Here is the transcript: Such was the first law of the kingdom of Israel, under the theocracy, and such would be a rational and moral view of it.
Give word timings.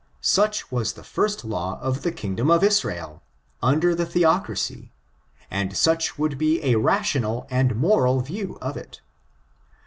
Such 0.23 0.71
was 0.71 0.93
the 0.93 1.03
first 1.03 1.45
law 1.45 1.79
of 1.79 2.01
the 2.01 2.11
kingdom 2.11 2.49
of 2.49 2.63
Israel, 2.63 3.21
under 3.61 3.93
the 3.93 4.07
theocracy, 4.07 4.91
and 5.51 5.77
such 5.77 6.17
would 6.17 6.39
be 6.39 6.59
a 6.65 6.73
rational 6.79 7.45
and 7.51 7.75
moral 7.75 8.21
view 8.21 8.57
of 8.63 8.75
it. 8.77 9.01